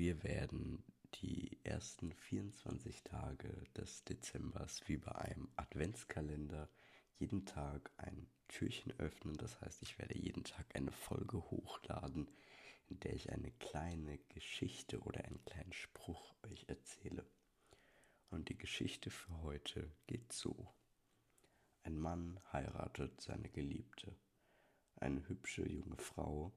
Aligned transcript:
Wir 0.00 0.22
werden 0.22 0.82
die 1.16 1.58
ersten 1.62 2.12
24 2.12 3.02
Tage 3.02 3.48
des 3.76 4.02
Dezembers 4.04 4.80
wie 4.86 4.96
bei 4.96 5.14
einem 5.14 5.48
Adventskalender 5.56 6.68
jeden 7.18 7.44
Tag 7.44 7.90
ein 7.98 8.26
Türchen 8.48 8.92
öffnen. 8.98 9.36
Das 9.36 9.60
heißt, 9.60 9.82
ich 9.82 9.98
werde 9.98 10.16
jeden 10.16 10.42
Tag 10.44 10.74
eine 10.74 10.90
Folge 10.90 11.38
hochladen, 11.50 12.30
in 12.88 12.98
der 13.00 13.12
ich 13.12 13.30
eine 13.30 13.50
kleine 13.52 14.18
Geschichte 14.30 15.00
oder 15.00 15.24
einen 15.24 15.44
kleinen 15.44 15.72
Spruch 15.72 16.34
euch 16.50 16.64
erzähle. 16.68 17.26
Und 18.30 18.48
die 18.48 18.56
Geschichte 18.58 19.10
für 19.10 19.42
heute 19.42 19.90
geht 20.06 20.32
so. 20.32 20.72
Ein 21.82 21.98
Mann 21.98 22.40
heiratet 22.52 23.20
seine 23.20 23.50
Geliebte, 23.50 24.16
eine 24.96 25.28
hübsche 25.28 25.68
junge 25.68 25.98
Frau, 25.98 26.52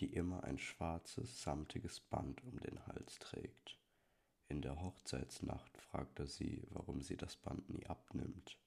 die 0.00 0.12
immer 0.12 0.44
ein 0.44 0.58
schwarzes, 0.58 1.42
samtiges 1.42 2.00
Band 2.00 2.42
um 2.44 2.58
den 2.60 2.86
Hals 2.86 3.18
trägt. 3.18 3.78
In 4.48 4.60
der 4.60 4.80
Hochzeitsnacht 4.80 5.76
fragt 5.78 6.18
er 6.18 6.26
sie, 6.26 6.66
warum 6.70 7.00
sie 7.00 7.16
das 7.16 7.36
Band 7.36 7.68
nie 7.70 7.86
abnimmt. 7.86 8.58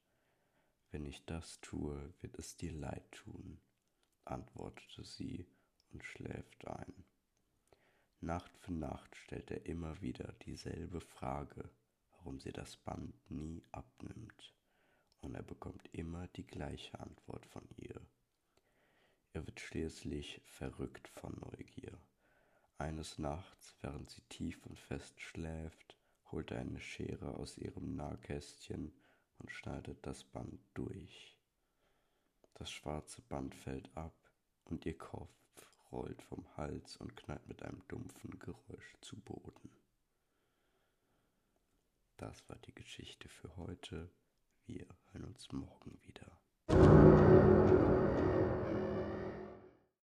Wenn 0.90 1.04
ich 1.04 1.24
das 1.26 1.60
tue, 1.60 2.14
wird 2.20 2.38
es 2.38 2.56
dir 2.56 2.72
leid 2.72 3.10
tun, 3.12 3.60
antwortete 4.24 5.04
sie 5.04 5.46
und 5.90 6.04
schläft 6.04 6.66
ein. 6.66 7.04
Nacht 8.20 8.56
für 8.58 8.72
Nacht 8.72 9.14
stellt 9.16 9.50
er 9.50 9.66
immer 9.66 10.00
wieder 10.00 10.32
dieselbe 10.44 11.00
Frage, 11.00 11.70
warum 12.10 12.40
sie 12.40 12.52
das 12.52 12.76
Band 12.76 13.14
nie 13.30 13.62
abnimmt, 13.70 14.54
und 15.20 15.34
er 15.34 15.42
bekommt 15.42 15.88
immer 15.92 16.26
die 16.28 16.46
gleiche 16.46 16.98
Antwort 16.98 17.46
von 17.46 17.68
ihr. 17.76 18.00
Er 19.38 19.46
wird 19.46 19.60
schließlich 19.60 20.40
verrückt 20.46 21.06
von 21.06 21.32
Neugier. 21.38 21.96
Eines 22.76 23.18
Nachts, 23.18 23.76
während 23.82 24.10
sie 24.10 24.22
tief 24.22 24.66
und 24.66 24.76
fest 24.76 25.20
schläft, 25.20 25.96
holt 26.32 26.50
er 26.50 26.58
eine 26.58 26.80
Schere 26.80 27.36
aus 27.36 27.56
ihrem 27.56 27.94
Nahkästchen 27.94 28.92
und 29.38 29.52
schneidet 29.52 30.04
das 30.04 30.24
Band 30.24 30.58
durch. 30.74 31.38
Das 32.54 32.68
schwarze 32.72 33.22
Band 33.22 33.54
fällt 33.54 33.96
ab 33.96 34.16
und 34.64 34.84
ihr 34.86 34.98
Kopf 34.98 35.30
rollt 35.92 36.20
vom 36.20 36.44
Hals 36.56 36.96
und 36.96 37.16
knallt 37.16 37.46
mit 37.46 37.62
einem 37.62 37.84
dumpfen 37.86 38.40
Geräusch 38.40 38.96
zu 39.02 39.20
Boden. 39.20 39.70
Das 42.16 42.42
war 42.48 42.58
die 42.66 42.74
Geschichte 42.74 43.28
für 43.28 43.56
heute. 43.56 44.10
Wir 44.66 44.88
hören 45.12 45.26
uns 45.26 45.52
morgen 45.52 45.96
wieder. 46.02 46.97